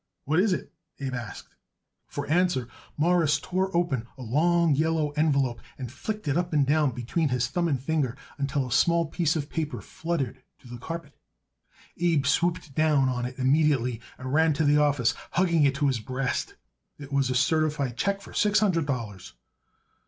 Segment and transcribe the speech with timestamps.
[0.25, 1.53] "What is it?" Abe asked.
[2.07, 2.67] For answer
[2.97, 7.47] Morris tore open a long yellow envelope and flicked it up and down between his
[7.49, 11.15] thumb and finger until a small piece of paper fluttered to the carpet.
[11.99, 15.99] Abe swooped down on it immediately and ran to the office, hugging it to his
[15.99, 16.55] breast.
[16.97, 19.33] It was a certified check for six hundred dollars.